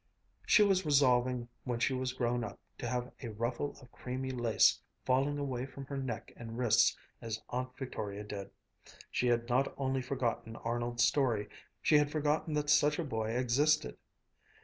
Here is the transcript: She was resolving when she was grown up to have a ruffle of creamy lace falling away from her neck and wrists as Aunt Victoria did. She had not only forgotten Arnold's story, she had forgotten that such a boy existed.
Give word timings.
She 0.47 0.63
was 0.63 0.83
resolving 0.83 1.47
when 1.63 1.79
she 1.79 1.93
was 1.93 2.11
grown 2.11 2.43
up 2.43 2.59
to 2.79 2.87
have 2.87 3.11
a 3.21 3.27
ruffle 3.29 3.77
of 3.79 3.91
creamy 3.91 4.31
lace 4.31 4.81
falling 5.05 5.37
away 5.37 5.67
from 5.67 5.85
her 5.85 5.95
neck 5.97 6.33
and 6.35 6.57
wrists 6.57 6.97
as 7.21 7.39
Aunt 7.49 7.77
Victoria 7.77 8.23
did. 8.23 8.49
She 9.11 9.27
had 9.27 9.47
not 9.47 9.75
only 9.77 10.01
forgotten 10.01 10.55
Arnold's 10.55 11.03
story, 11.03 11.49
she 11.83 11.99
had 11.99 12.09
forgotten 12.11 12.55
that 12.55 12.71
such 12.71 12.97
a 12.97 13.03
boy 13.03 13.29
existed. 13.35 13.95